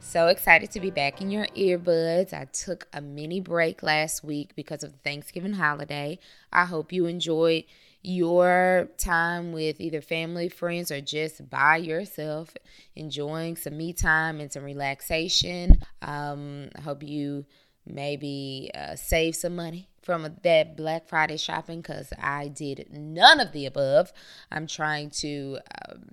[0.00, 2.32] So excited to be back in your earbuds.
[2.32, 6.18] I took a mini break last week because of the Thanksgiving holiday.
[6.52, 7.64] I hope you enjoyed
[8.02, 12.54] your time with either family, friends, or just by yourself,
[12.94, 15.80] enjoying some me time and some relaxation.
[16.00, 17.44] Um, I hope you
[17.84, 23.52] maybe uh, save some money from that Black Friday shopping because I did none of
[23.52, 24.12] the above.
[24.52, 25.58] I'm trying to,
[25.90, 26.04] um,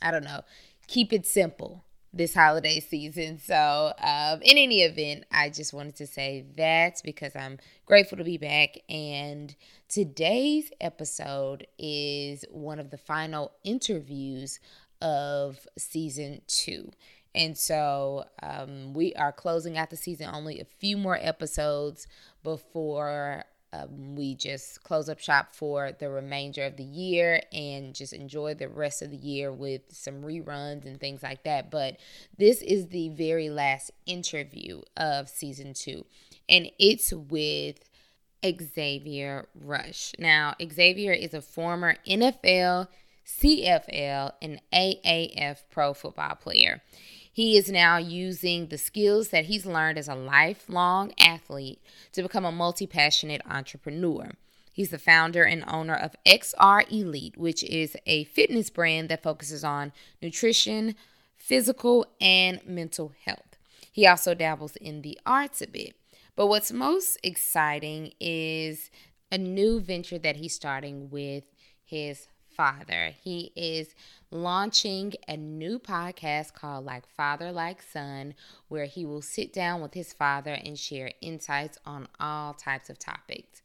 [0.00, 0.42] I don't know,
[0.86, 3.38] keep it simple this holiday season.
[3.38, 8.24] So, um, in any event, I just wanted to say that because I'm grateful to
[8.24, 8.78] be back.
[8.88, 9.54] And
[9.88, 14.58] today's episode is one of the final interviews
[15.00, 16.90] of season two.
[17.34, 22.06] And so um, we are closing out the season, only a few more episodes
[22.42, 28.12] before um, we just close up shop for the remainder of the year and just
[28.12, 31.70] enjoy the rest of the year with some reruns and things like that.
[31.70, 31.98] But
[32.36, 36.04] this is the very last interview of season two,
[36.48, 37.78] and it's with
[38.44, 40.12] Xavier Rush.
[40.18, 42.88] Now, Xavier is a former NFL,
[43.24, 46.82] CFL, and AAF pro football player.
[47.40, 51.80] He is now using the skills that he's learned as a lifelong athlete
[52.12, 54.32] to become a multi passionate entrepreneur.
[54.70, 59.64] He's the founder and owner of XR Elite, which is a fitness brand that focuses
[59.64, 60.96] on nutrition,
[61.34, 63.56] physical, and mental health.
[63.90, 65.94] He also dabbles in the arts a bit.
[66.36, 68.90] But what's most exciting is
[69.32, 71.44] a new venture that he's starting with
[71.82, 73.12] his father.
[73.22, 73.94] He is
[74.30, 78.34] launching a new podcast called Like Father, Like Son,
[78.68, 82.98] where he will sit down with his father and share insights on all types of
[82.98, 83.62] topics.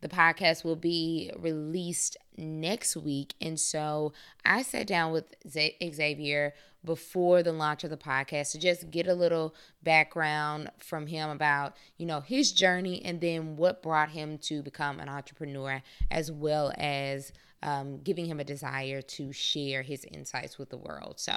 [0.00, 3.34] The podcast will be released next week.
[3.40, 4.12] And so
[4.44, 6.54] I sat down with Xavier
[6.84, 11.76] before the launch of the podcast to just get a little background from him about,
[11.96, 16.72] you know, his journey and then what brought him to become an entrepreneur as well
[16.78, 17.32] as
[17.66, 21.14] um, giving him a desire to share his insights with the world.
[21.18, 21.32] So,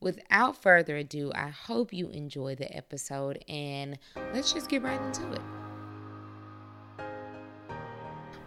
[0.00, 3.98] without further ado, I hope you enjoy the episode and
[4.32, 5.42] let's just get right into it.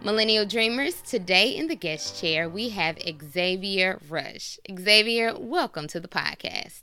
[0.02, 4.58] Millennial Dreamers, today in the guest chair, we have Xavier Rush.
[4.74, 6.80] Xavier, welcome to the podcast.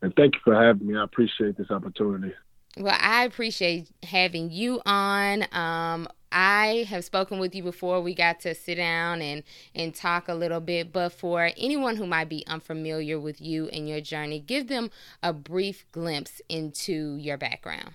[0.00, 0.96] And thank you for having me.
[0.96, 2.32] I appreciate this opportunity.
[2.76, 5.44] Well, I appreciate having you on.
[5.52, 8.00] Um, I have spoken with you before.
[8.00, 9.42] We got to sit down and
[9.74, 10.92] and talk a little bit.
[10.92, 14.90] But for anyone who might be unfamiliar with you and your journey, give them
[15.22, 17.92] a brief glimpse into your background.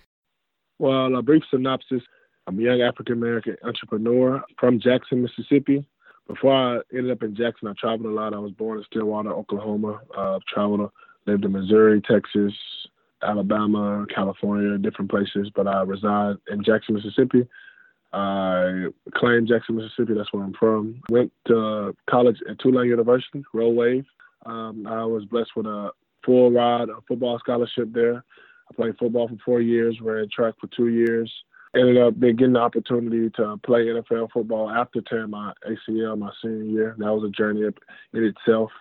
[0.79, 2.03] Well, a brief synopsis.
[2.45, 5.85] I'm a young African American entrepreneur from Jackson, Mississippi.
[6.27, 8.33] Before I ended up in Jackson, I traveled a lot.
[8.33, 10.01] I was born in Stillwater, Oklahoma.
[10.15, 10.91] Uh, traveled,
[11.25, 12.53] lived in Missouri, Texas,
[13.23, 15.49] Alabama, California, different places.
[15.55, 17.47] But I reside in Jackson, Mississippi.
[18.13, 18.85] I
[19.15, 20.13] claim Jackson, Mississippi.
[20.13, 21.01] That's where I'm from.
[21.09, 24.05] Went to college at Tulane University, Roll Wave.
[24.45, 25.91] Um, I was blessed with a
[26.25, 28.23] full ride a football scholarship there.
[28.69, 31.31] I played football for four years, ran track for two years.
[31.75, 36.63] Ended up getting the opportunity to play NFL football after tearing my ACL my senior
[36.63, 36.95] year.
[36.97, 38.71] That was a journey in itself.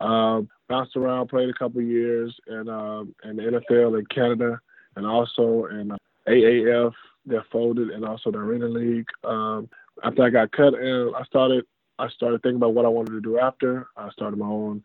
[0.00, 4.60] Um, bounced around, played a couple years in, um, in the NFL in Canada
[4.94, 5.96] and also in uh,
[6.28, 6.92] AAF
[7.28, 9.06] that folded and also the Arena League.
[9.24, 9.68] Um,
[10.04, 11.64] after I got cut, and I started
[11.98, 13.88] I started thinking about what I wanted to do after.
[13.96, 14.82] I started my own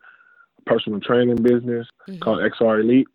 [0.66, 2.18] personal training business mm-hmm.
[2.18, 3.06] called XR Elite.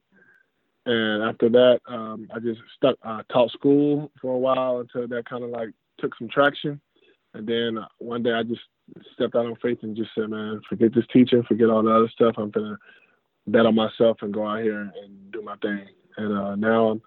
[0.86, 2.96] And after that, um, I just stuck.
[3.04, 6.80] I taught school for a while until that kind of like took some traction.
[7.34, 8.62] And then uh, one day I just
[9.14, 12.10] stepped out on faith and just said, man, forget this teaching, forget all the other
[12.10, 12.36] stuff.
[12.38, 12.78] I'm gonna
[13.48, 15.86] bet on myself and go out here and do my thing.
[16.18, 17.02] And uh, now I'm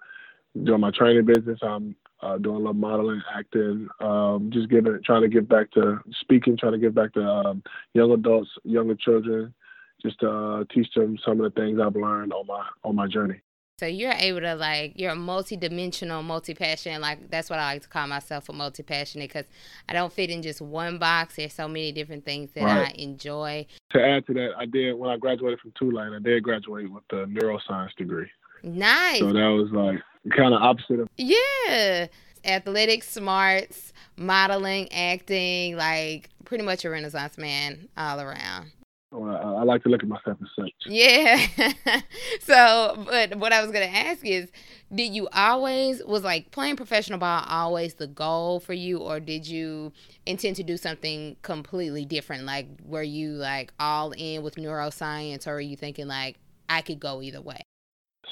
[0.64, 1.58] doing my training business.
[1.62, 5.98] I'm uh, doing a little modeling, acting, um, just giving, trying to give back to
[6.20, 7.62] speaking, trying to give back to um,
[7.94, 9.52] young adults, younger children,
[10.00, 13.06] just to uh, teach them some of the things I've learned on my on my
[13.06, 13.40] journey.
[13.78, 17.00] So you're able to like you're a multi-dimensional, multi-passionate.
[17.00, 19.46] Like that's what I like to call myself a multi-passionate because
[19.88, 21.36] I don't fit in just one box.
[21.36, 22.88] There's so many different things that right.
[22.88, 23.66] I enjoy.
[23.90, 26.14] To add to that, I did when I graduated from Tulane.
[26.14, 28.30] I did graduate with a neuroscience degree.
[28.62, 29.20] Nice.
[29.20, 30.00] So that was like
[30.36, 31.08] kind of opposite of.
[31.16, 32.06] Yeah.
[32.44, 38.72] Athletic smarts, modeling, acting, like pretty much a renaissance man all around.
[39.12, 40.72] Well, I like to look at myself as such.
[40.86, 41.46] Yeah.
[42.40, 44.50] so, but what I was going to ask is,
[44.94, 49.46] did you always was like playing professional ball always the goal for you, or did
[49.46, 49.92] you
[50.24, 52.44] intend to do something completely different?
[52.44, 56.38] Like, were you like all in with neuroscience, or are you thinking like
[56.70, 57.60] I could go either way?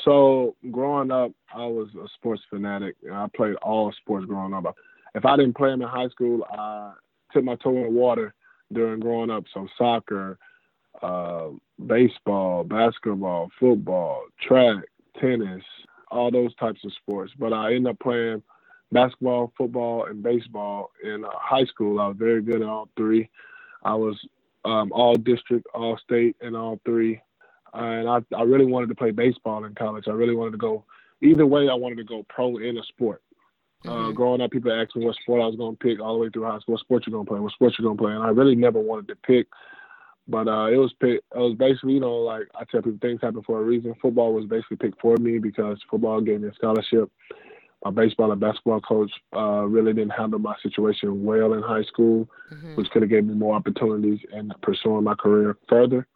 [0.05, 2.97] So, growing up, I was a sports fanatic.
[3.13, 4.75] I played all sports growing up.
[5.15, 6.93] If I didn't play them in high school, I
[7.33, 8.35] took my toe in the water
[8.73, 9.45] during growing up.
[9.53, 10.39] So, soccer
[11.03, 11.49] uh,
[11.87, 14.85] baseball, basketball, football, track,
[15.21, 15.63] tennis,
[16.11, 17.33] all those types of sports.
[17.39, 18.43] But I ended up playing
[18.93, 22.01] basketball, football, and baseball in uh, high school.
[22.01, 23.31] I was very good at all three.
[23.83, 24.17] I was
[24.65, 27.21] um, all district, all state, and all three.
[28.01, 30.05] And I, I really wanted to play baseball in college.
[30.09, 30.85] I really wanted to go
[31.23, 31.69] either way.
[31.69, 33.23] I wanted to go pro in a sport.
[33.85, 34.05] Uh, mm-hmm.
[34.07, 36.21] Uh, growing up, people asked me what sport I was going to pick all the
[36.21, 36.75] way through high school.
[36.75, 37.41] What sport you going to play?
[37.41, 38.13] What sport you going to play?
[38.13, 39.47] And I really never wanted to pick
[40.31, 41.25] but uh, it was picked.
[41.35, 43.95] It was basically, you know, like I tell people, things happen for a reason.
[44.01, 47.11] Football was basically picked for me because football gave me a scholarship.
[47.85, 52.29] My baseball and basketball coach uh, really didn't handle my situation well in high school,
[52.53, 52.77] mm-hmm.
[52.77, 56.07] which could have gave me more opportunities in pursuing my career further.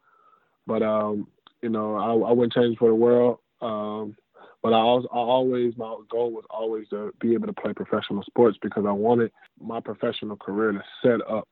[0.67, 1.27] But um,
[1.65, 3.39] you know, I, I wouldn't change for the world.
[3.63, 4.15] Um,
[4.63, 8.23] but I, was, I always my goal was always to be able to play professional
[8.23, 11.49] sports because I wanted my professional career to set up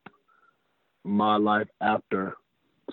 [1.02, 2.36] my life after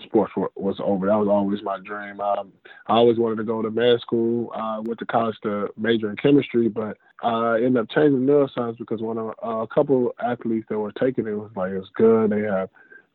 [0.01, 1.07] sports was over.
[1.07, 2.21] That was always my dream.
[2.21, 2.53] Um,
[2.87, 4.51] I always wanted to go to med school.
[4.55, 9.01] I went to college to major in chemistry, but I ended up changing neuroscience because
[9.01, 12.29] one of uh, a couple athletes that were taking it was like it was good.
[12.29, 12.69] They have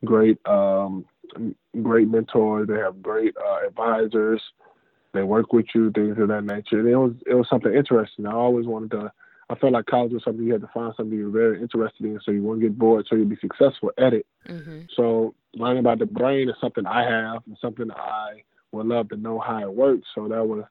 [0.04, 1.06] great um,
[1.82, 2.68] great mentors.
[2.68, 4.42] They have great uh, advisors.
[5.12, 6.80] They work with you, things of that nature.
[6.80, 8.26] And it was it was something interesting.
[8.26, 9.12] I always wanted to
[9.50, 12.18] I felt like college was something you had to find something you're very interested in,
[12.24, 14.26] so you won't get bored, so you'll be successful at it.
[14.48, 14.82] Mm-hmm.
[14.96, 18.42] So learning about the brain is something I have and something I
[18.72, 20.08] would love to know how it works.
[20.14, 20.64] So that was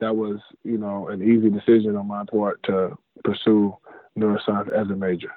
[0.00, 3.76] that was you know an easy decision on my part to pursue
[4.18, 5.32] neuroscience as a major.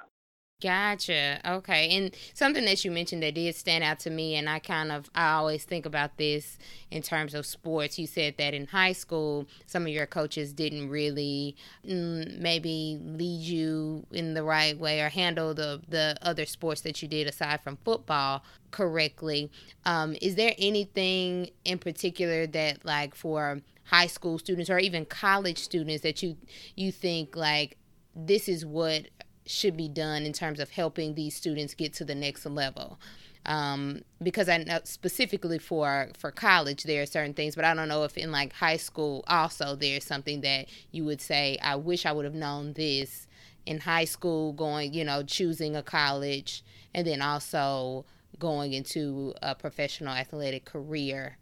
[0.62, 1.40] Gotcha.
[1.46, 1.90] Okay.
[1.94, 5.10] And something that you mentioned that did stand out to me, and I kind of,
[5.14, 6.56] I always think about this
[6.90, 7.98] in terms of sports.
[7.98, 11.54] You said that in high school, some of your coaches didn't really
[11.86, 17.02] mm, maybe lead you in the right way or handle the, the other sports that
[17.02, 19.50] you did aside from football correctly.
[19.84, 25.58] Um, is there anything in particular that, like, for high school students or even college
[25.58, 26.38] students that you
[26.74, 27.76] you think like
[28.16, 29.02] this is what
[29.46, 32.98] should be done in terms of helping these students get to the next level.
[33.46, 37.88] Um, because I know specifically for for college there are certain things, but I don't
[37.88, 42.06] know if in like high school also there's something that you would say I wish
[42.06, 43.26] I would have known this
[43.66, 46.64] in high school, going you know choosing a college,
[46.94, 48.06] and then also
[48.38, 51.36] going into a professional athletic career,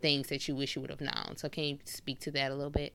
[0.00, 1.36] things that you wish you would have known.
[1.36, 2.94] So can you speak to that a little bit?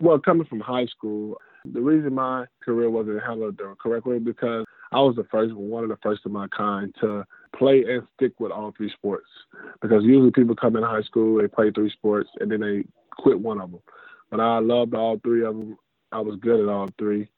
[0.00, 5.16] Well, coming from high school, the reason my career wasn't handled correctly because I was
[5.16, 7.24] the first, one of the first of my kind to
[7.56, 9.26] play and stick with all three sports.
[9.82, 12.84] Because usually people come in high school, they play three sports, and then they
[13.18, 13.80] quit one of them.
[14.30, 15.78] But I loved all three of them.
[16.12, 17.28] I was good at all three.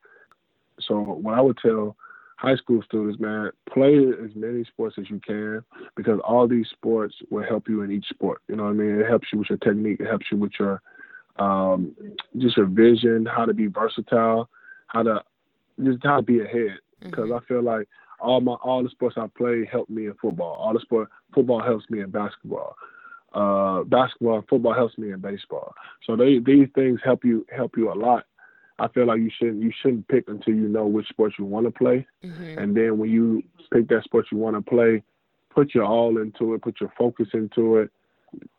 [0.81, 1.97] So what I would tell
[2.37, 5.63] high school students, man, play as many sports as you can
[5.97, 8.41] because all these sports will help you in each sport.
[8.49, 8.99] You know what I mean?
[8.99, 10.01] It helps you with your technique.
[10.01, 10.81] It helps you with your
[11.39, 11.95] um,
[12.39, 14.49] just your vision, how to be versatile,
[14.89, 15.23] how to
[15.83, 16.79] just how to be ahead.
[17.01, 17.45] Because mm-hmm.
[17.45, 17.89] I feel like
[18.21, 20.55] all my all the sports I play help me in football.
[20.55, 22.77] All the sport football helps me in basketball.
[23.33, 25.73] Uh, basketball and football helps me in baseball.
[26.05, 28.25] So they, these things help you help you a lot.
[28.79, 31.67] I feel like you shouldn't you shouldn't pick until you know which sport you want
[31.67, 32.59] to play, mm-hmm.
[32.59, 35.03] and then when you pick that sport you want to play,
[35.55, 37.91] put your all into it, put your focus into it.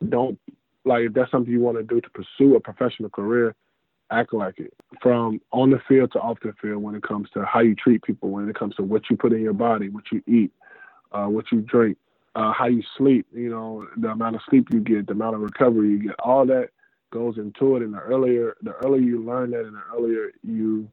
[0.07, 0.39] Don't
[0.85, 3.55] like if that's something you want to do to pursue a professional career,
[4.11, 4.73] act like it.
[5.01, 8.03] From on the field to off the field, when it comes to how you treat
[8.03, 10.51] people, when it comes to what you put in your body, what you eat,
[11.11, 11.97] uh, what you drink,
[12.35, 13.25] uh, how you sleep.
[13.33, 16.45] You know, the amount of sleep you get, the amount of recovery you get, all
[16.47, 16.69] that
[17.11, 17.83] goes into it.
[17.83, 20.89] And the earlier, the earlier you learn that, and the earlier you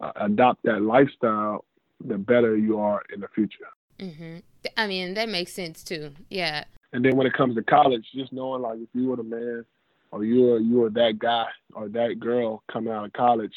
[0.00, 1.64] uh, adopt that lifestyle,
[2.04, 3.68] the better you are in the future.
[3.98, 4.38] Mm-hmm.
[4.76, 6.12] I mean, that makes sense too.
[6.28, 6.64] Yeah.
[6.92, 9.64] And then when it comes to college, just knowing like if you were the man
[10.10, 13.54] or you're you are that guy or that girl coming out of college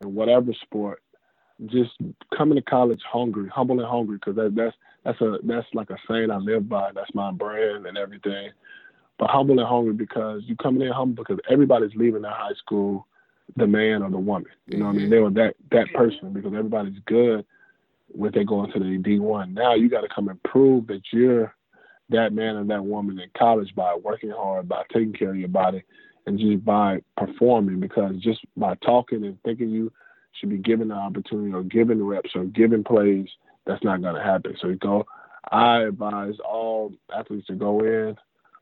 [0.00, 1.02] in whatever sport,
[1.66, 1.90] just
[2.36, 5.96] coming to college hungry, humble and hungry, because that, that's that's a that's like a
[6.08, 6.92] saying I live by.
[6.94, 8.50] That's my brand and everything.
[9.18, 13.06] but humble and hungry because you coming in humble because everybody's leaving that high school,
[13.56, 14.50] the man or the woman.
[14.66, 14.86] You know mm-hmm.
[14.86, 15.02] what I mean?
[15.02, 15.10] Mm-hmm.
[15.10, 17.44] They were that that person because everybody's good
[18.08, 19.54] when they go into the D one.
[19.54, 21.54] Now you got to come and prove that you're
[22.10, 25.48] that man and that woman in college by working hard, by taking care of your
[25.48, 25.82] body,
[26.26, 27.80] and just by performing.
[27.80, 29.92] Because just by talking and thinking you
[30.32, 33.28] should be given the opportunity or given reps or given plays,
[33.66, 34.56] that's not going to happen.
[34.60, 35.06] So go.
[35.50, 38.16] I advise all athletes to go in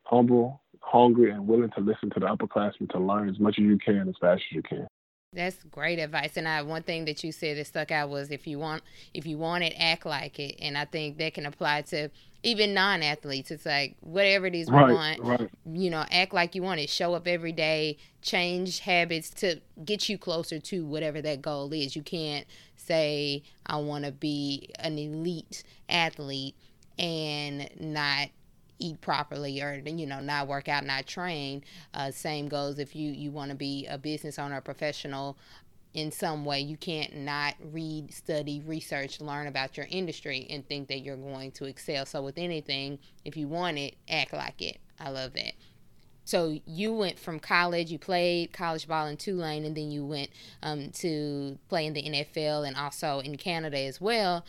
[0.09, 3.79] humble, hungry, and willing to listen to the upperclassmen to learn as much as you
[3.79, 4.88] can as fast as you can.
[5.33, 6.37] That's great advice.
[6.37, 8.83] And I one thing that you said that stuck out was if you want
[9.13, 10.57] if you want it, act like it.
[10.61, 12.09] And I think that can apply to
[12.43, 13.51] even non athletes.
[13.51, 15.51] It's like whatever it is we right, want, right.
[15.71, 16.89] you know, act like you want it.
[16.89, 21.95] Show up every day, change habits to get you closer to whatever that goal is.
[21.95, 26.55] You can't say I want to be an elite athlete
[26.99, 28.29] and not
[28.79, 31.63] eat properly or you know not work out not train
[31.95, 35.37] uh, same goes if you you want to be a business owner a professional
[35.95, 36.61] in some way.
[36.61, 41.53] You can't not read study research learn about your industry and think that you're going
[41.53, 42.07] to excel.
[42.07, 44.79] So with anything if you want it act like it.
[45.01, 45.53] I love that.
[46.25, 50.29] So you went from college you played college ball in tulane and then you went
[50.63, 54.45] um, to play in the nfl and also in canada as well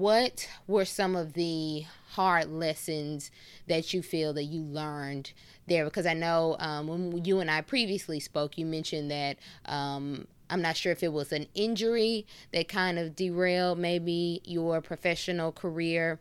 [0.00, 3.30] what were some of the hard lessons
[3.66, 5.32] that you feel that you learned
[5.66, 5.84] there?
[5.84, 9.36] Because I know um, when you and I previously spoke, you mentioned that
[9.66, 14.80] um, I'm not sure if it was an injury that kind of derailed maybe your
[14.80, 16.18] professional career,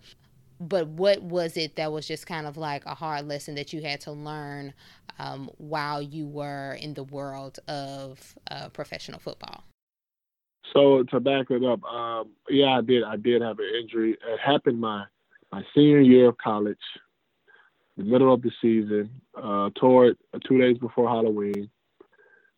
[0.59, 3.81] but what was it that was just kind of like a hard lesson that you
[3.81, 4.73] had to learn
[5.17, 9.63] um, while you were in the world of uh, professional football?
[10.73, 13.03] So to back it up, um, yeah, I did.
[13.03, 14.11] I did have an injury.
[14.11, 15.05] It happened my
[15.51, 16.77] my senior year of college,
[17.97, 19.09] the middle of the season.
[19.35, 21.69] Uh, tore it uh, two days before Halloween.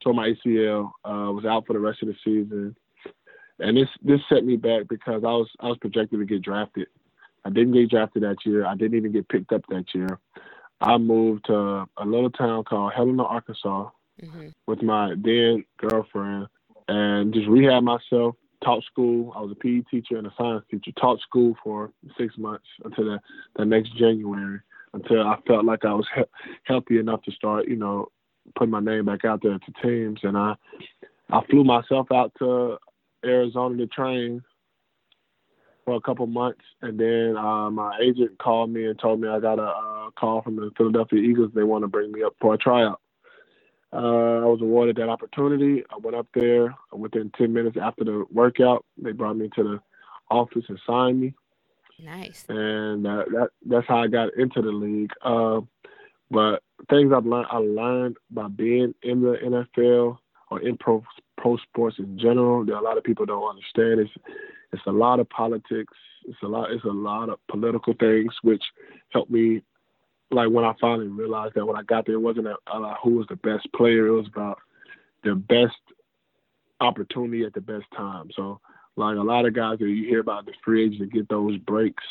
[0.03, 0.91] Tore my ACL.
[1.05, 2.75] Uh, was out for the rest of the season,
[3.59, 6.87] and this this set me back because I was I was projected to get drafted.
[7.45, 8.65] I didn't get drafted that year.
[8.65, 10.19] I didn't even get picked up that year.
[10.79, 13.89] I moved to a little town called Helena, Arkansas,
[14.21, 14.47] mm-hmm.
[14.67, 16.47] with my then girlfriend
[16.91, 18.35] and just rehab myself.
[18.63, 19.33] Taught school.
[19.35, 20.91] I was a PE teacher and a science teacher.
[20.99, 23.19] Taught school for six months until the,
[23.55, 24.59] the next January,
[24.93, 26.21] until I felt like I was he-
[26.65, 28.07] healthy enough to start, you know,
[28.55, 30.19] putting my name back out there to teams.
[30.23, 30.55] And I,
[31.31, 32.77] I flew myself out to
[33.25, 34.43] Arizona to train
[35.85, 39.39] for a couple months, and then uh, my agent called me and told me I
[39.39, 41.49] got a uh, call from the Philadelphia Eagles.
[41.55, 43.00] They want to bring me up for a tryout.
[43.93, 45.83] Uh, I was awarded that opportunity.
[45.89, 48.85] I went up there within 10 minutes after the workout.
[48.97, 49.81] They brought me to the
[50.29, 51.33] office and signed me.
[51.99, 52.45] Nice.
[52.49, 55.11] And uh, that that's how I got into the league.
[55.23, 55.61] Uh,
[56.31, 60.17] but things I've learned, I learned by being in the NFL
[60.49, 61.03] or in pro
[61.37, 63.99] pro sports in general that a lot of people don't understand.
[63.99, 64.11] It's
[64.73, 65.93] it's a lot of politics.
[66.25, 66.71] It's a lot.
[66.71, 68.63] It's a lot of political things which
[69.09, 69.61] helped me
[70.31, 73.27] like when I finally realized that when I got there, it wasn't about who was
[73.27, 74.07] the best player.
[74.07, 74.59] It was about
[75.23, 75.77] the best
[76.79, 78.29] opportunity at the best time.
[78.35, 78.59] So,
[78.95, 81.57] like a lot of guys that you hear about the free agents that get those
[81.57, 82.03] breaks,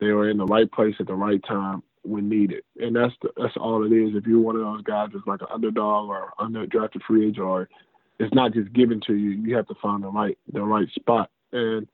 [0.00, 3.30] they were in the right place at the right time when needed, and that's the,
[3.36, 4.14] that's all it is.
[4.14, 7.68] If you're one of those guys that's like an underdog or undrafted free agent, or
[8.18, 11.30] it's not just given to you, you have to find the right the right spot.
[11.52, 11.88] And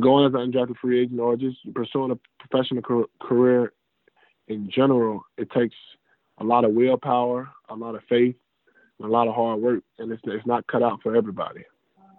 [0.00, 3.72] going as an undrafted free agent or just pursuing a professional career
[4.48, 5.74] in general, it takes
[6.38, 8.36] a lot of willpower, a lot of faith,
[9.02, 11.64] a lot of hard work, and it's it's not cut out for everybody.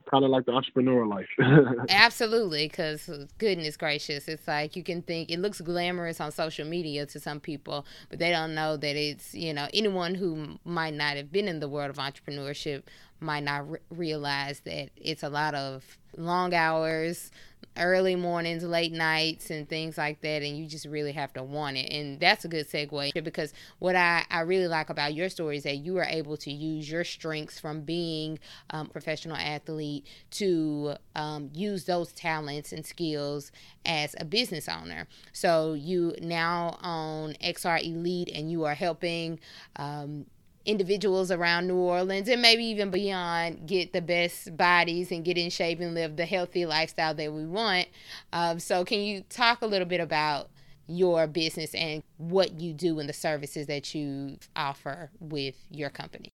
[0.10, 1.27] Kind of like the entrepreneur life.
[1.89, 7.05] Absolutely, because goodness gracious, it's like you can think it looks glamorous on social media
[7.07, 11.17] to some people, but they don't know that it's you know anyone who might not
[11.17, 12.84] have been in the world of entrepreneurship
[13.20, 17.32] might not re- realize that it's a lot of long hours,
[17.78, 20.42] early mornings, late nights, and things like that.
[20.42, 21.92] And you just really have to want it.
[21.92, 25.64] And that's a good segue because what I, I really like about your story is
[25.64, 28.40] that you are able to use your strengths from being
[28.72, 33.52] um, professional athlete to um, use those talents and skills
[33.86, 35.08] as a business owner.
[35.32, 39.40] So you now own XR Elite and you are helping.
[39.76, 40.26] Um,
[40.68, 45.50] individuals around New Orleans and maybe even beyond get the best bodies and get in
[45.50, 47.88] shape and live the healthy lifestyle that we want.
[48.34, 50.50] Um, so, can you talk a little bit about
[50.88, 56.30] your business and what you do and the services that you offer with your company?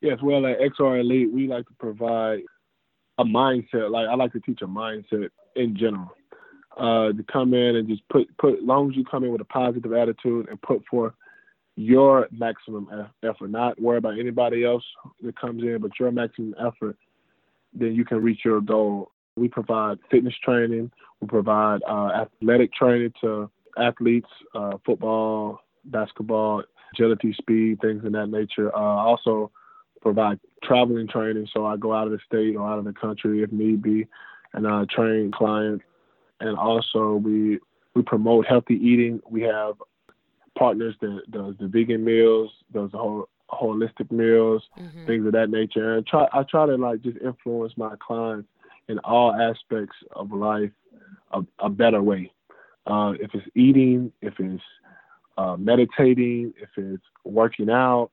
[0.00, 2.40] Yes, well, at XR Elite, we like to provide
[3.18, 3.90] a mindset.
[3.90, 6.10] Like I like to teach a mindset in general.
[6.78, 9.44] Uh, to come in and just put put, long as you come in with a
[9.44, 11.12] positive attitude and put forth
[11.76, 12.88] your maximum
[13.22, 14.84] effort, not worry about anybody else
[15.22, 16.96] that comes in, but your maximum effort,
[17.72, 19.10] then you can reach your goal.
[19.36, 26.62] We provide fitness training, we provide uh, athletic training to athletes, uh, football, basketball,
[26.92, 28.74] agility, speed, things of that nature.
[28.74, 29.50] Uh, also
[30.02, 33.42] provide traveling training, so I go out of the state or out of the country
[33.42, 34.06] if need be,
[34.52, 35.84] and uh, train clients.
[36.40, 37.60] And also we
[37.94, 39.20] we promote healthy eating.
[39.28, 39.74] We have
[40.62, 45.06] partners that does the vegan meals, does the whole holistic meals, mm-hmm.
[45.06, 45.94] things of that nature.
[45.94, 48.48] And try I try to like just influence my clients
[48.88, 50.70] in all aspects of life
[51.32, 52.30] a, a better way.
[52.86, 54.62] Uh, if it's eating, if it's
[55.36, 58.10] uh, meditating, if it's working out,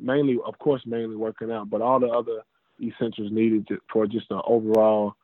[0.00, 2.38] mainly, of course, mainly working out, but all the other
[2.80, 5.14] essentials needed to, for just an overall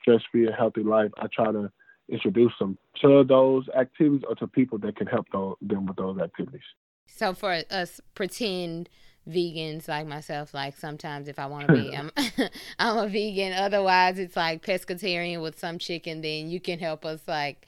[0.00, 1.70] stress-free and healthy life, I try to
[2.08, 6.18] introduce them to those activities or to people that can help those, them with those
[6.18, 6.62] activities.
[7.06, 8.88] So for us pretend
[9.28, 12.10] vegans like myself, like sometimes if I want to be, I'm,
[12.78, 13.52] I'm a vegan.
[13.52, 16.20] Otherwise, it's like pescatarian with some chicken.
[16.20, 17.66] Then you can help us like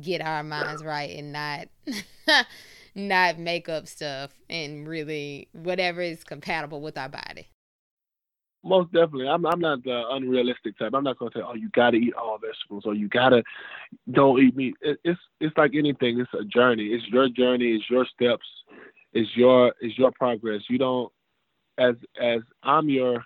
[0.00, 1.66] get our minds right and not
[2.94, 7.48] not make up stuff and really whatever is compatible with our body.
[8.64, 9.28] Most definitely.
[9.28, 10.92] I'm I'm not the unrealistic type.
[10.94, 13.42] I'm not gonna say, oh, you gotta eat all vegetables or you gotta
[14.12, 14.74] don't eat meat.
[14.80, 16.20] It, it's it's like anything.
[16.20, 16.86] It's a journey.
[16.86, 17.72] It's your journey.
[17.72, 18.46] It's your steps.
[19.12, 20.62] It's your it's your progress.
[20.68, 21.12] You don't
[21.78, 23.24] as as I'm your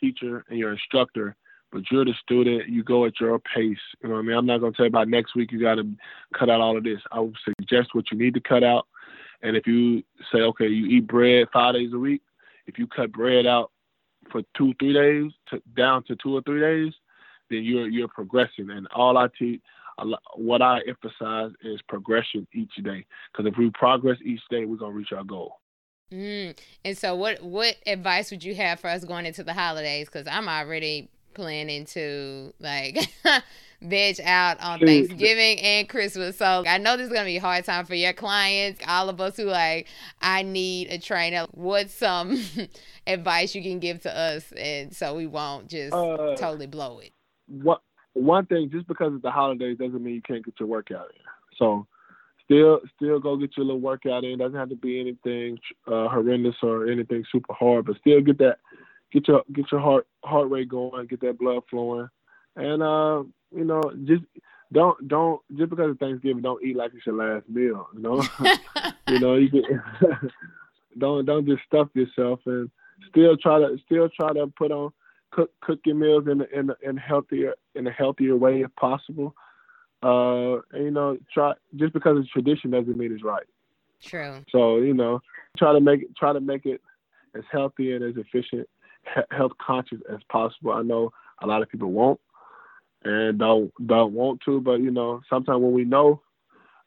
[0.00, 1.36] teacher and your instructor,
[1.70, 2.68] but you're the student.
[2.68, 3.76] You go at your pace.
[4.02, 4.36] You know what I mean?
[4.38, 5.52] I'm not gonna tell you about next week.
[5.52, 5.86] You got to
[6.34, 7.00] cut out all of this.
[7.12, 8.86] I would suggest what you need to cut out.
[9.42, 12.22] And if you say, okay, you eat bread five days a week,
[12.66, 13.70] if you cut bread out
[14.30, 16.92] for two, three days to down to two or three days,
[17.50, 18.70] then you're you're progressing.
[18.70, 19.60] And all I teach,
[20.36, 23.06] what I emphasize is progression each day.
[23.32, 25.60] Because if we progress each day, we're gonna reach our goal.
[26.12, 26.56] Mm.
[26.84, 30.06] And so, what what advice would you have for us going into the holidays?
[30.06, 32.98] Because I'm already planning to like
[33.82, 36.36] veg out on Thanksgiving and Christmas.
[36.36, 39.20] So I know this is gonna be a hard time for your clients, all of
[39.20, 39.86] us who like,
[40.20, 41.46] I need a trainer.
[41.52, 42.42] What's some
[43.06, 47.12] advice you can give to us, and so we won't just uh, totally blow it?
[47.46, 47.82] What
[48.14, 51.22] one thing, just because it's the holidays doesn't mean you can't get your workout in.
[51.58, 51.86] So
[52.44, 54.38] still still go get your little workout in.
[54.38, 58.58] Doesn't have to be anything uh, horrendous or anything super hard, but still get that
[59.12, 62.08] get your get your heart heart rate going, get that blood flowing,
[62.56, 63.22] and uh,
[63.54, 64.24] you know, just
[64.72, 67.88] don't don't just because of Thanksgiving, don't eat like it's your last meal.
[67.94, 68.22] You know,
[69.08, 69.62] you know, you
[70.98, 72.70] don't don't just stuff yourself and
[73.08, 74.92] still try to still try to put on
[75.30, 79.34] cook cook your meals in in in healthier in a healthier way if possible.
[80.02, 83.46] Uh, and, you know, try just because it's tradition doesn't mean it's right.
[84.02, 84.44] True.
[84.50, 85.20] So you know,
[85.56, 86.80] try to make it try to make it
[87.34, 88.68] as healthy and as efficient
[89.30, 90.72] health conscious as possible.
[90.72, 92.20] I know a lot of people won't
[93.04, 96.22] and don't don't want to, but you know, sometimes when we know,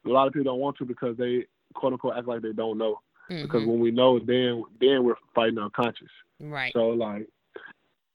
[0.06, 2.78] a lot of people don't want to because they quote unquote act like they don't
[2.78, 3.00] know.
[3.30, 3.42] Mm-hmm.
[3.42, 6.10] Because when we know, then then we're fighting our conscience.
[6.40, 6.72] Right.
[6.72, 7.28] So like,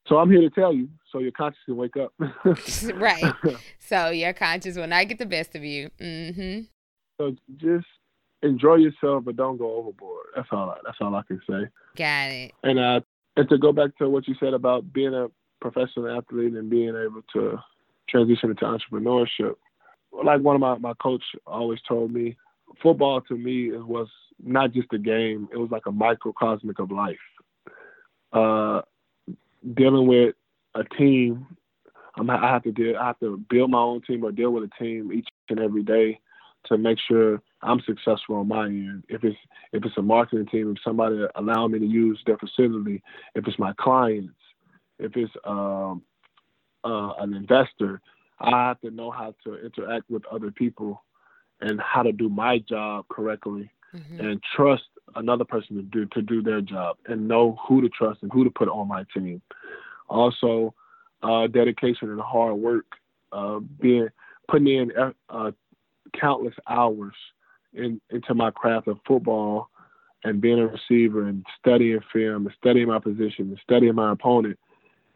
[0.08, 2.14] so I'm here to tell you, so your conscience can wake up.
[2.96, 3.34] right.
[3.80, 5.92] So your conscience will not get the best of you.
[6.02, 6.62] Mm-hmm.
[7.20, 7.86] So just
[8.42, 10.26] enjoy yourself, but don't go overboard.
[10.36, 10.72] That's all.
[10.72, 11.68] I, that's all I can say.
[11.96, 12.52] Got it.
[12.64, 13.02] And uh,
[13.36, 15.28] and to go back to what you said about being a
[15.60, 17.58] professional athlete and being able to
[18.10, 19.56] transition into entrepreneurship,
[20.24, 22.38] like one of my, my coach always told me,
[22.82, 24.08] football to me was
[24.44, 27.18] not just a game, it was like a microcosmic of life.
[28.32, 28.82] Uh,
[29.74, 30.36] dealing with
[30.76, 31.48] a team,
[32.18, 34.64] I'm, I have to deal, I have to build my own team or deal with
[34.64, 36.20] a team each and every day
[36.66, 39.04] to make sure I'm successful on my end.
[39.10, 39.38] If it's
[39.74, 43.02] if it's a marketing team, if somebody allow me to use their facility,
[43.34, 44.36] if it's my clients,
[45.00, 46.04] if it's um,
[46.84, 48.02] uh, an investor,
[48.40, 51.04] I have to know how to interact with other people
[51.62, 54.20] and how to do my job correctly mm-hmm.
[54.20, 54.84] and trust
[55.16, 58.44] another person to do to do their job and know who to trust and who
[58.44, 59.42] to put on my team.
[60.08, 60.76] Also,
[61.24, 62.86] uh, dedication and hard work,
[63.32, 64.08] uh, being
[64.48, 64.92] putting in
[65.30, 65.52] uh,
[66.14, 67.16] countless hours
[67.76, 69.70] in, into my craft of football
[70.24, 74.58] and being a receiver and studying film and studying my position and studying my opponent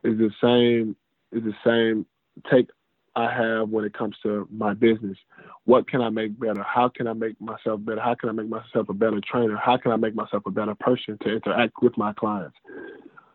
[0.04, 0.96] is the same
[1.32, 2.06] is the same
[2.50, 2.70] take
[3.16, 5.18] I have when it comes to my business.
[5.66, 6.64] What can I make better?
[6.64, 8.00] How can I make myself better?
[8.00, 9.58] How can I make myself a better trainer?
[9.58, 12.56] How can I make myself a better person to interact with my clients?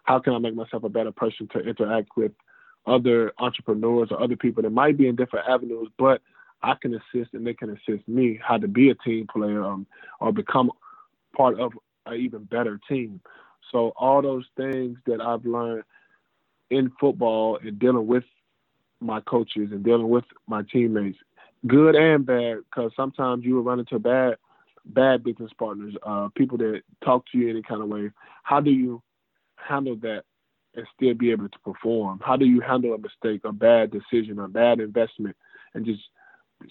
[0.04, 2.32] How can I make myself a better person to interact with
[2.86, 6.20] other entrepreneurs or other people that might be in different avenues, but
[6.64, 9.86] I can assist and they can assist me how to be a team player um,
[10.18, 10.70] or become
[11.36, 11.72] part of
[12.06, 13.20] an even better team.
[13.70, 15.84] So all those things that I've learned
[16.70, 18.24] in football and dealing with
[19.00, 21.18] my coaches and dealing with my teammates,
[21.66, 24.36] good and bad, because sometimes you will run into bad
[24.86, 28.10] bad business partners, uh, people that talk to you any kind of way.
[28.42, 29.02] How do you
[29.56, 30.24] handle that
[30.74, 32.20] and still be able to perform?
[32.22, 35.36] How do you handle a mistake, a bad decision, a bad investment,
[35.72, 36.02] and just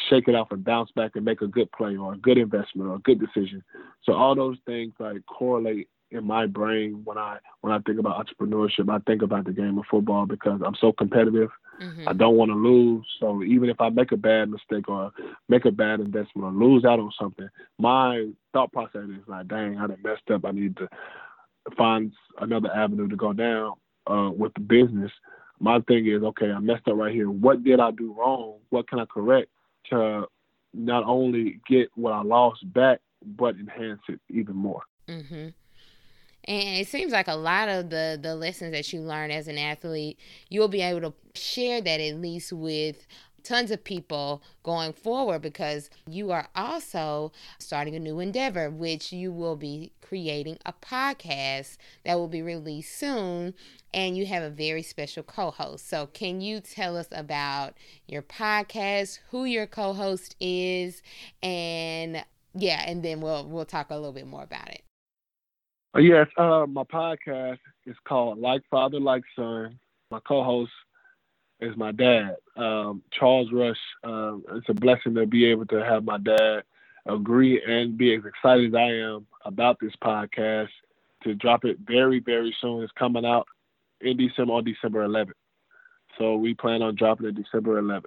[0.10, 2.90] shake it off and bounce back and make a good play or a good investment
[2.90, 3.64] or a good decision?
[4.04, 8.26] So all those things like correlate in my brain when I when I think about
[8.26, 8.90] entrepreneurship.
[8.90, 11.50] I think about the game of football because I'm so competitive.
[11.82, 12.08] Mm-hmm.
[12.08, 13.06] I don't want to lose.
[13.20, 15.12] So even if I make a bad mistake or
[15.50, 19.78] make a bad investment or lose out on something, my thought process is like, dang,
[19.78, 20.46] I done messed up.
[20.46, 20.88] I need to
[21.76, 23.74] find another avenue to go down
[24.08, 25.12] uh, with the business.
[25.60, 27.30] My thing is, okay, I messed up right here.
[27.30, 28.60] What did I do wrong?
[28.70, 29.50] What can I correct
[29.90, 30.26] to
[30.74, 34.82] not only get what I lost back, but enhance it even more?
[35.08, 35.50] Mm-hmm.
[36.46, 39.58] And it seems like a lot of the the lessons that you learn as an
[39.58, 40.20] athlete,
[40.50, 43.08] you'll be able to share that at least with
[43.44, 49.32] tons of people going forward because you are also starting a new endeavor, which you
[49.32, 53.54] will be creating a podcast that will be released soon.
[53.94, 55.88] And you have a very special co host.
[55.88, 57.76] So, can you tell us about
[58.08, 61.04] your podcast, who your co host is,
[61.44, 62.26] and
[62.56, 64.82] yeah, and then we'll we'll talk a little bit more about it.
[65.96, 69.78] Uh, yes, uh, my podcast is called Like Father, Like Son.
[70.10, 70.72] My co-host
[71.64, 73.78] is my dad, um, Charles Rush.
[74.04, 76.64] Um, it's a blessing to be able to have my dad
[77.06, 80.70] agree and be as excited as I am about this podcast
[81.24, 82.84] to drop it very, very soon.
[82.84, 83.48] It's coming out
[84.02, 85.32] in December on December 11th.
[86.18, 88.06] So we plan on dropping it December 11th.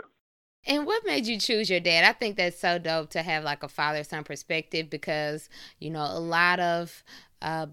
[0.67, 2.05] And what made you choose your dad?
[2.05, 6.03] I think that's so dope to have like a father son perspective because, you know,
[6.03, 7.05] a lot of
[7.41, 7.67] uh,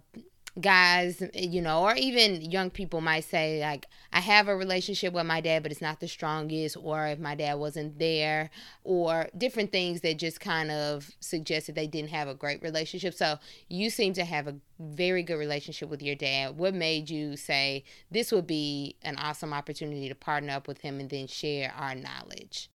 [0.62, 5.26] guys, you know, or even young people might say, like, I have a relationship with
[5.26, 8.52] my dad, but it's not the strongest, or if my dad wasn't there,
[8.84, 13.16] or different things that just kind of suggested they didn't have a great relationship.
[13.16, 16.56] So you seem to have a very good relationship with your dad.
[16.56, 21.00] What made you say this would be an awesome opportunity to partner up with him
[21.00, 22.70] and then share our knowledge?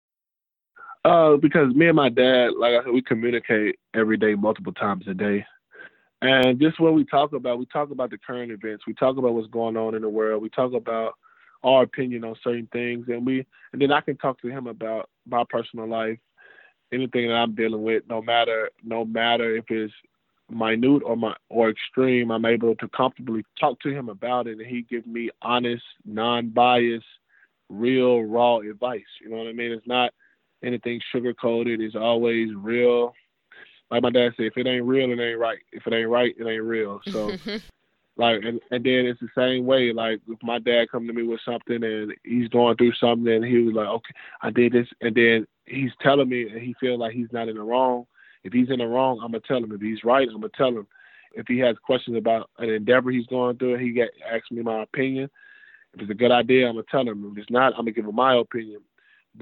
[1.04, 5.06] Uh, because me and my dad, like I said, we communicate every day, multiple times
[5.06, 5.46] a day.
[6.20, 7.58] And this is what we talk about.
[7.58, 8.86] We talk about the current events.
[8.86, 10.42] We talk about what's going on in the world.
[10.42, 11.14] We talk about
[11.62, 15.08] our opinion on certain things, and we and then I can talk to him about
[15.26, 16.18] my personal life,
[16.92, 19.92] anything that I'm dealing with, no matter no matter if it's
[20.50, 22.30] minute or my or extreme.
[22.30, 27.04] I'm able to comfortably talk to him about it, and he gives me honest, non-biased,
[27.68, 29.02] real, raw advice.
[29.20, 29.72] You know what I mean?
[29.72, 30.12] It's not
[30.64, 31.80] anything sugar coated.
[31.80, 33.14] It's always real
[33.90, 35.58] like my dad said, if it ain't real, it ain't right.
[35.72, 37.00] If it ain't right, it ain't real.
[37.12, 37.36] So,
[38.16, 39.92] like, and, and then it's the same way.
[39.92, 43.44] Like, if my dad come to me with something and he's going through something, and
[43.44, 46.98] he was like, "Okay, I did this," and then he's telling me, and he feels
[46.98, 48.06] like he's not in the wrong.
[48.44, 49.72] If he's in the wrong, I'm gonna tell him.
[49.72, 50.86] If he's right, I'm gonna tell him.
[51.32, 54.82] If he has questions about an endeavor he's going through, he get asks me my
[54.82, 55.30] opinion.
[55.94, 57.30] If it's a good idea, I'm gonna tell him.
[57.32, 58.80] If it's not, I'm gonna give him my opinion.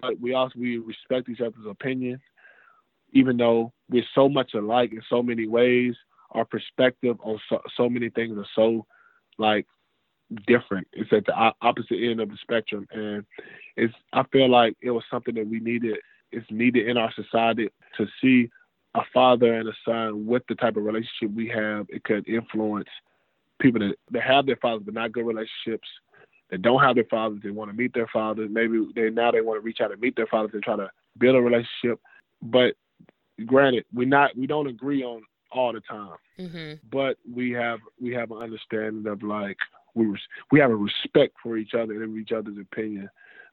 [0.01, 2.21] But we also we respect each other's opinion
[3.13, 5.95] even though we're so much alike in so many ways,
[6.33, 8.87] our perspective on so, so many things are so
[9.39, 9.67] like
[10.47, 10.87] different.
[10.93, 13.25] It's at the opposite end of the spectrum, and
[13.77, 13.95] it's.
[14.13, 15.97] I feel like it was something that we needed.
[16.33, 18.51] It's needed in our society to see
[18.95, 21.87] a father and a son with the type of relationship we have.
[21.89, 22.89] It could influence
[23.61, 25.89] people that, that have their fathers but not good relationships.
[26.51, 28.49] That don't have their fathers, they want to meet their fathers.
[28.51, 30.91] Maybe they now they want to reach out and meet their fathers and try to
[31.19, 32.01] build a relationship.
[32.43, 32.75] But
[33.45, 35.23] granted, we not we don't agree on
[35.53, 36.75] all the time, mm-hmm.
[36.91, 39.59] but we have we have an understanding of like
[39.95, 40.17] we
[40.51, 43.09] we have a respect for each other and each other's opinion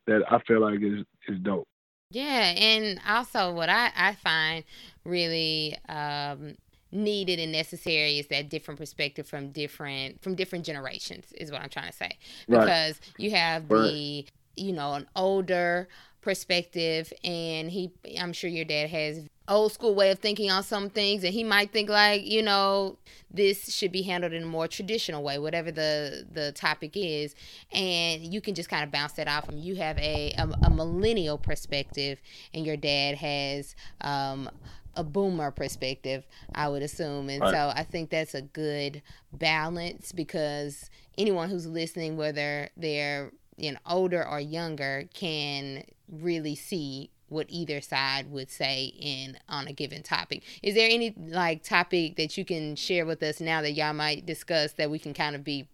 [0.08, 1.68] that I feel like is is dope.
[2.12, 4.64] Yeah, and also what I I find
[5.04, 6.56] really um,
[6.92, 11.70] needed and necessary is that different perspective from different from different generations is what I'm
[11.70, 12.18] trying to say
[12.48, 13.14] because right.
[13.18, 13.82] you have right.
[13.82, 15.88] the you know an older
[16.22, 20.90] perspective and he i'm sure your dad has old school way of thinking on some
[20.90, 22.98] things and he might think like you know
[23.30, 27.36] this should be handled in a more traditional way whatever the the topic is
[27.74, 30.70] and you can just kind of bounce that off him you have a, a, a
[30.70, 32.22] millennial perspective
[32.54, 34.50] and your dad has um,
[34.96, 36.26] a boomer perspective
[36.56, 37.52] i would assume and right.
[37.52, 39.02] so i think that's a good
[39.34, 47.10] balance because anyone who's listening whether they're you know older or younger can really see
[47.30, 50.44] what either side would say in on a given topic.
[50.62, 54.26] Is there any like topic that you can share with us now that y'all might
[54.26, 55.68] discuss that we can kind of be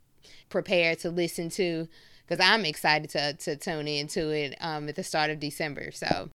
[0.50, 1.88] prepared to listen to?
[2.28, 5.92] Because I'm excited to to tune into it um, at the start of December.
[5.92, 6.30] So.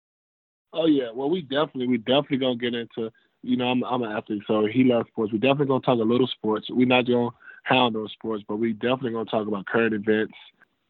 [0.75, 3.11] Oh yeah, well we definitely we definitely gonna get into.
[3.43, 5.33] You know, I'm I'm an athlete, so he loves sports.
[5.33, 6.67] We definitely gonna talk a little sports.
[6.71, 7.31] We're not gonna
[7.65, 10.35] hound those sports, but we definitely gonna talk about current events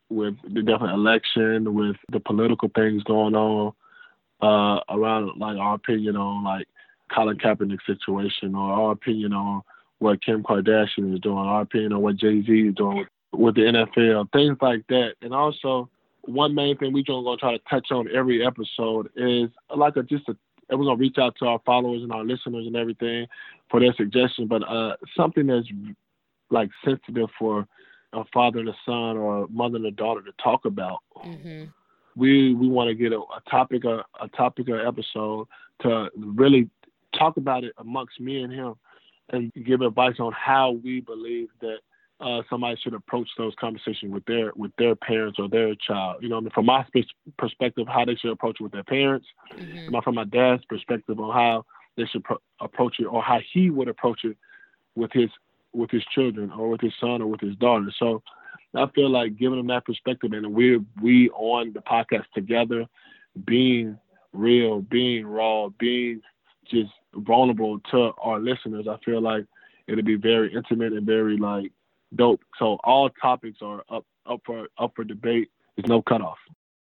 [0.09, 3.73] with the different election, with the political things going on
[4.43, 6.67] uh, around like our opinion on like
[7.15, 9.63] Colin Kaepernick situation, or our opinion on
[9.99, 13.55] what Kim Kardashian is doing, our opinion on what Jay Z is doing with, with
[13.55, 15.89] the NFL, things like that, and also
[16.23, 20.29] one main thing we're gonna try to touch on every episode is like a just
[20.29, 20.37] a
[20.71, 23.27] we're gonna reach out to our followers and our listeners and everything
[23.71, 25.67] for their suggestions, but uh, something that's
[26.51, 27.67] like sensitive for
[28.13, 30.99] a father and a son or a mother and a daughter to talk about.
[31.25, 31.65] Mm-hmm.
[32.15, 35.47] We we want to get a, a topic a, a topic or episode
[35.83, 36.69] to really
[37.19, 38.75] talk about it amongst me and him
[39.31, 41.79] and give advice on how we believe that
[42.21, 46.23] uh, somebody should approach those conversations with their with their parents or their child.
[46.23, 46.85] You know, I mean, from my
[47.37, 49.27] perspective, how they should approach it with their parents.
[49.57, 49.97] Mm-hmm.
[50.05, 51.65] From my dad's perspective on how
[51.97, 54.37] they should pro- approach it or how he would approach it
[54.95, 55.31] with his
[55.73, 57.93] with his children or with his son or with his daughter.
[57.99, 58.23] So
[58.75, 62.87] I feel like giving them that perspective and we're we on the podcast together,
[63.45, 63.99] being
[64.33, 66.23] real, being raw, being
[66.71, 69.45] just vulnerable to our listeners, I feel like
[69.87, 71.71] it'll be very intimate and very like
[72.15, 72.43] dope.
[72.59, 75.51] So all topics are up up for up for debate.
[75.77, 76.39] There's no cutoff.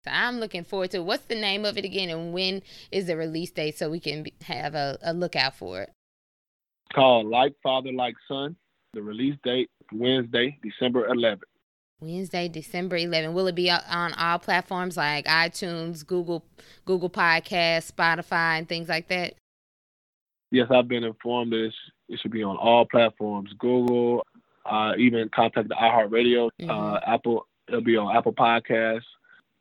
[0.05, 1.03] So I'm looking forward to.
[1.03, 2.61] What's the name of it again, and when
[2.91, 5.91] is the release date so we can have a, a lookout for it?
[6.93, 8.55] called Like Father Like Son.
[8.93, 11.41] The release date Wednesday, December 11th.
[11.99, 13.33] Wednesday, December 11th.
[13.33, 16.45] Will it be on all platforms like iTunes, Google,
[16.85, 19.33] Google Podcast, Spotify, and things like that?
[20.51, 21.71] Yes, I've been informed that
[22.07, 23.51] it should be on all platforms.
[23.57, 24.25] Google,
[24.65, 26.69] uh, even contact the iHeartRadio, mm-hmm.
[26.69, 27.47] uh, Apple.
[27.67, 29.01] It'll be on Apple Podcasts,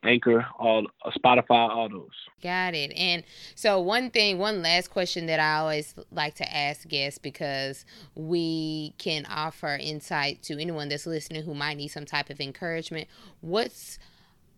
[0.06, 2.08] Anchor, all uh, Spotify, all those.
[2.42, 2.92] Got it.
[2.96, 7.84] And so one thing, one last question that I always like to ask guests because
[8.14, 13.08] we can offer insight to anyone that's listening who might need some type of encouragement.
[13.40, 13.98] What's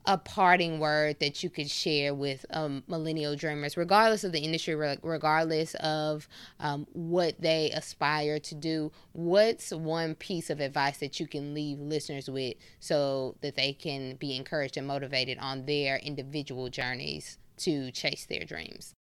[0.09, 4.75] a parting word that you could share with um, millennial dreamers, regardless of the industry,
[4.75, 6.27] regardless of
[6.61, 8.91] um, what they aspire to do?
[9.13, 14.17] What's one piece of advice that you can leave listeners with so that they can
[14.17, 18.95] be encouraged and motivated on their individual journeys to chase their dreams?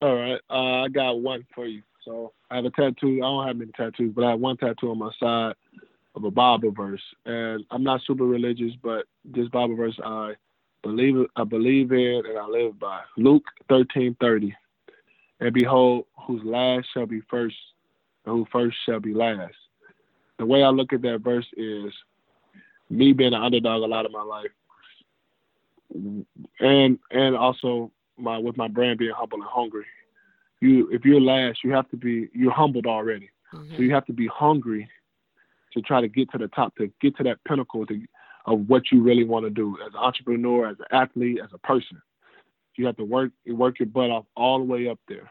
[0.00, 1.82] All right, uh, I got one for you.
[2.06, 3.18] So I have a tattoo.
[3.18, 5.56] I don't have many tattoos, but I have one tattoo on my side
[6.18, 10.34] of a Bible verse, and I'm not super religious, but this Bible verse I
[10.82, 13.00] believe I believe in and I live by.
[13.16, 14.54] Luke thirteen thirty,
[15.40, 17.56] and behold, whose last shall be first,
[18.26, 19.54] and who first shall be last.
[20.38, 21.92] The way I look at that verse is
[22.90, 24.50] me being an underdog a lot of my life,
[26.60, 29.86] and and also my with my brand being humble and hungry.
[30.60, 33.76] You, if you're last, you have to be you're humbled already, mm-hmm.
[33.76, 34.88] so you have to be hungry
[35.74, 38.00] to try to get to the top, to get to that pinnacle to,
[38.46, 41.58] of what you really want to do as an entrepreneur, as an athlete, as a
[41.58, 42.00] person.
[42.76, 45.28] You have to work work your butt off all the way up there.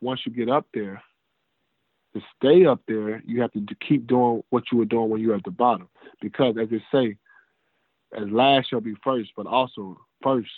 [0.00, 1.02] Once you get up there,
[2.14, 5.28] to stay up there, you have to keep doing what you were doing when you
[5.28, 5.88] were at the bottom.
[6.20, 7.16] Because as they say,
[8.16, 10.50] as last shall be first, but also first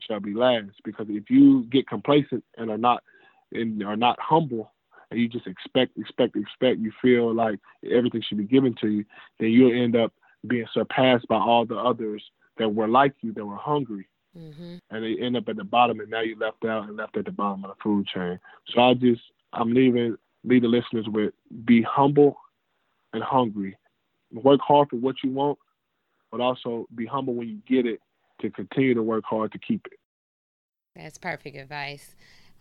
[0.00, 0.70] shall be last.
[0.84, 3.02] Because if you get complacent and are not
[3.52, 4.72] and are not humble,
[5.10, 9.04] and you just expect, expect, expect, you feel like everything should be given to you,
[9.38, 10.12] then you'll end up
[10.46, 12.22] being surpassed by all the others
[12.58, 14.08] that were like you, that were hungry.
[14.36, 14.76] Mm-hmm.
[14.90, 17.24] And they end up at the bottom, and now you left out and left at
[17.24, 18.38] the bottom of the food chain.
[18.68, 21.32] So I just, I'm leaving, leave the listeners with
[21.64, 22.36] be humble
[23.12, 23.76] and hungry.
[24.32, 25.58] Work hard for what you want,
[26.30, 28.00] but also be humble when you get it
[28.42, 29.98] to continue to work hard to keep it.
[30.94, 32.14] That's perfect advice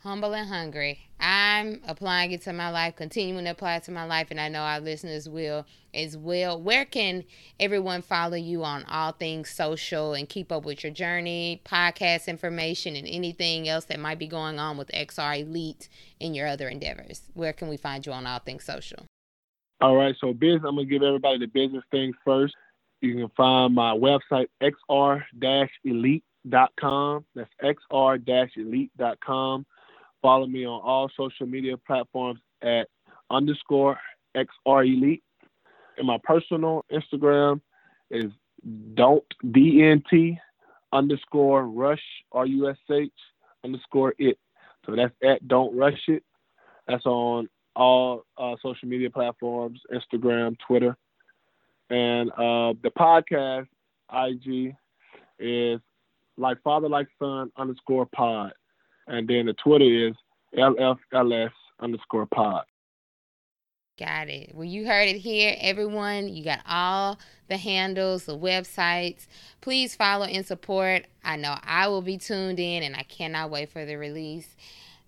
[0.06, 1.00] humble and hungry.
[1.20, 4.50] I'm applying it to my life, continuing to apply it to my life, and I
[4.50, 5.66] know our listeners will
[5.96, 6.62] as well.
[6.62, 7.24] Where can
[7.60, 12.96] everyone follow you on all things social and keep up with your journey, podcast information,
[12.96, 15.90] and anything else that might be going on with XR Elite
[16.22, 17.24] and your other endeavors?
[17.34, 19.08] Where can we find you on all things social?
[19.82, 22.54] All right, so business, I'm going to give everybody the business things first.
[23.02, 27.26] You can find my website, xr-elite.com.
[27.34, 29.66] That's xr-elite.com.
[30.26, 32.88] Follow me on all social media platforms at
[33.30, 34.00] underscore
[34.36, 35.24] XR Elite.
[36.00, 37.62] And my personal Instagram
[38.10, 38.32] is
[38.96, 40.40] don't DNT
[40.92, 43.12] underscore rush R U S H
[43.64, 44.40] underscore it.
[44.88, 46.24] So that's at Don't Rush It.
[46.88, 50.98] That's on all uh, social media platforms, Instagram, Twitter.
[51.92, 53.68] And uh, the podcast
[54.12, 54.76] IG
[55.38, 55.80] is
[56.36, 58.54] like father like son underscore pod.
[59.08, 60.16] And then the Twitter is
[60.58, 62.66] LFLS underscore pod.
[63.98, 64.52] Got it.
[64.54, 66.28] Well, you heard it here, everyone.
[66.28, 69.28] You got all the handles, the websites.
[69.62, 71.06] Please follow and support.
[71.24, 74.54] I know I will be tuned in and I cannot wait for the release.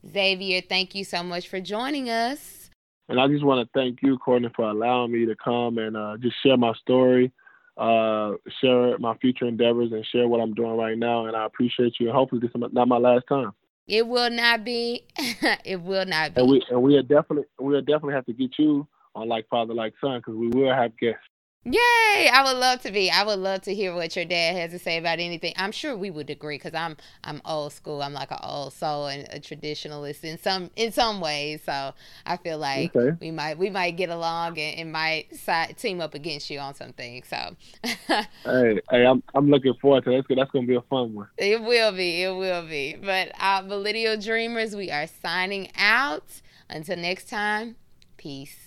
[0.09, 2.69] Xavier, thank you so much for joining us.
[3.09, 6.15] And I just want to thank you, Courtney, for allowing me to come and uh,
[6.17, 7.31] just share my story,
[7.77, 11.25] uh, share my future endeavors, and share what I'm doing right now.
[11.25, 12.07] And I appreciate you.
[12.07, 13.51] And hopefully, this is not my last time.
[13.87, 15.03] It will not be.
[15.65, 16.41] it will not be.
[16.41, 19.47] And we and we are definitely we are definitely have to get you on like
[19.49, 21.21] father like son because we will have guests.
[21.69, 22.29] Yay!
[22.31, 23.11] I would love to be.
[23.11, 25.53] I would love to hear what your dad has to say about anything.
[25.57, 28.01] I'm sure we would agree because I'm I'm old school.
[28.01, 31.61] I'm like an old soul and a traditionalist in some in some ways.
[31.65, 31.93] So
[32.25, 33.17] I feel like okay.
[33.19, 36.73] we might we might get along and, and might side, team up against you on
[36.73, 37.21] something.
[37.29, 40.23] So hey, hey, I'm I'm looking forward to that.
[40.29, 41.27] That's, that's gonna be a fun one.
[41.37, 42.23] It will be.
[42.23, 42.95] It will be.
[42.95, 46.41] But our millennial dreamers, we are signing out.
[46.69, 47.75] Until next time,
[48.15, 48.66] peace.